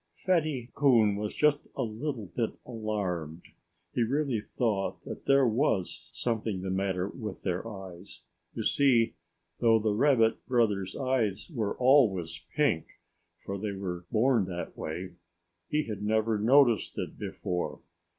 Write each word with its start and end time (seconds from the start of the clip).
Fatty 0.15 0.71
Coon 0.73 1.15
was 1.15 1.35
just 1.35 1.71
the 1.75 1.83
least 1.83 2.33
bit 2.35 2.53
alarmed. 2.65 3.43
He 3.93 4.01
really 4.01 4.41
thought 4.41 5.01
that 5.03 5.25
there 5.25 5.47
was 5.47 6.09
something 6.15 6.63
the 6.63 6.71
matter 6.71 7.07
with 7.07 7.43
their 7.43 7.67
eyes. 7.67 8.23
You 8.55 8.63
see, 8.63 9.13
though 9.59 9.77
the 9.77 9.93
Rabbit 9.93 10.43
brothers' 10.47 10.95
eyes 10.95 11.51
were 11.53 11.77
always 11.77 12.41
pink 12.55 12.99
(for 13.45 13.59
they 13.59 13.73
were 13.73 14.05
born 14.11 14.45
that 14.45 14.75
way), 14.75 15.11
he 15.69 15.83
had 15.83 16.01
never 16.01 16.39
noticed 16.39 16.97
it 16.97 17.19
before. 17.19 17.79